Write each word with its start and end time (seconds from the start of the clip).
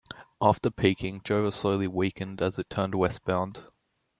After 0.41 0.71
peaking, 0.71 1.21
Jova 1.21 1.53
slowly 1.53 1.87
weakened 1.87 2.41
as 2.41 2.57
it 2.57 2.71
turned 2.71 2.95
westbound. 2.95 3.65